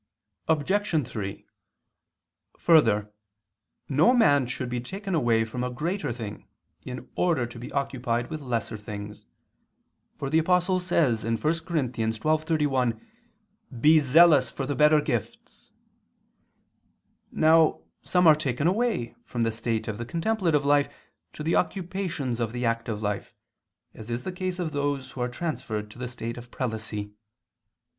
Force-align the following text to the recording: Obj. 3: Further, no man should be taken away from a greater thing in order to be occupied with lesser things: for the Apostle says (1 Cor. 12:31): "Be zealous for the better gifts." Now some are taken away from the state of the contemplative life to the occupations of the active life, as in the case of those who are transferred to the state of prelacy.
Obj. 0.47 1.07
3: 1.07 1.45
Further, 2.57 3.13
no 3.87 4.15
man 4.15 4.47
should 4.47 4.67
be 4.67 4.81
taken 4.81 5.13
away 5.13 5.45
from 5.45 5.63
a 5.63 5.69
greater 5.69 6.11
thing 6.11 6.47
in 6.81 7.07
order 7.13 7.45
to 7.45 7.59
be 7.59 7.71
occupied 7.71 8.31
with 8.31 8.41
lesser 8.41 8.77
things: 8.77 9.27
for 10.17 10.31
the 10.31 10.39
Apostle 10.39 10.79
says 10.79 11.23
(1 11.23 11.37
Cor. 11.37 11.51
12:31): 11.51 12.99
"Be 13.79 13.99
zealous 13.99 14.49
for 14.49 14.65
the 14.65 14.73
better 14.73 15.01
gifts." 15.01 15.69
Now 17.31 17.81
some 18.01 18.25
are 18.25 18.33
taken 18.33 18.65
away 18.65 19.13
from 19.23 19.43
the 19.43 19.51
state 19.51 19.87
of 19.87 19.99
the 19.99 20.05
contemplative 20.07 20.65
life 20.65 20.91
to 21.33 21.43
the 21.43 21.55
occupations 21.55 22.39
of 22.39 22.53
the 22.53 22.65
active 22.65 23.03
life, 23.03 23.35
as 23.93 24.09
in 24.09 24.17
the 24.17 24.31
case 24.31 24.57
of 24.57 24.71
those 24.71 25.11
who 25.11 25.21
are 25.21 25.29
transferred 25.29 25.91
to 25.91 25.99
the 25.99 26.07
state 26.07 26.37
of 26.37 26.49
prelacy. 26.49 27.13